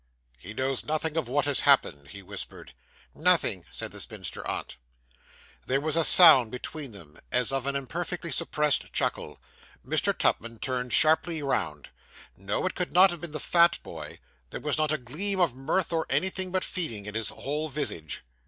[0.39, 2.73] 'He knows nothing of what has happened,' he whispered.
[3.13, 4.77] 'Nothing,' said the spinster aunt.
[5.67, 9.39] There was a sound behind them, as of an imperfectly suppressed chuckle.
[9.85, 10.11] Mr.
[10.11, 11.89] Tupman turned sharply round.
[12.35, 14.17] No; it could not have been the fat boy;
[14.49, 18.23] there was not a gleam of mirth, or anything but feeding in his whole visage.